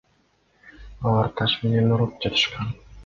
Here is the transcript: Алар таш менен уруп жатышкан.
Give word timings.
Алар 1.11 1.29
таш 1.41 1.53
менен 1.67 1.93
уруп 1.99 2.17
жатышкан. 2.25 2.73